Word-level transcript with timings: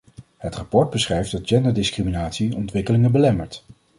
Het 0.37 0.55
rapport 0.55 0.89
beschrijft 0.89 1.31
dat 1.31 1.47
genderdiscriminatie 1.47 2.55
ontwikkelingen 2.55 3.11
belemmert. 3.11 3.63